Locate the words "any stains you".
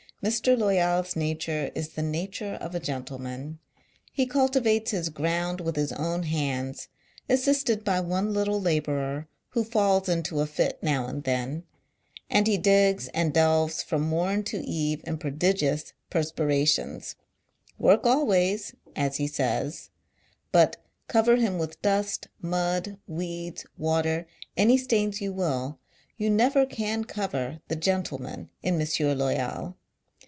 24.55-25.33